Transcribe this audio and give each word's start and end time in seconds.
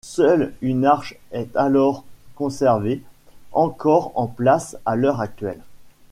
Seule 0.03 0.51
une 0.63 0.83
arche 0.87 1.13
est 1.31 1.55
alors 1.55 2.05
conservée, 2.33 3.03
encore 3.53 4.11
en 4.15 4.25
place 4.25 4.75
à 4.83 4.95
l'heure 4.95 5.21
actuelle. 5.21 5.61